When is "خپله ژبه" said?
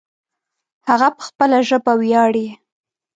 1.27-1.93